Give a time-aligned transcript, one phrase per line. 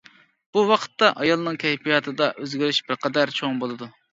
[0.55, 3.95] بۇ ۋاقىتتا ئايالنىڭ كەيپىياتىدا ئۆزگىرىش بىر قەدەر چوڭ بولىدۇ.